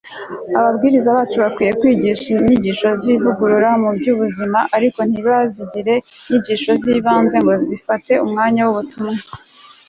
ababwiriza 0.59 1.15
bacu 1.17 1.35
bakwiriye 1.43 1.73
kwigisha 1.81 2.25
inyigisho 2.35 2.87
z'ivugurura 3.01 3.69
mu 3.81 3.89
by'ubuzima, 3.97 4.59
ariko 4.77 4.99
ntibazigire 5.09 5.95
ibyigisho 6.03 6.69
by'ibanze 6.81 7.35
ngo 7.43 7.51
bifate 7.71 8.13
umwanya 8.25 8.61
w'ubutumwa 8.65 9.15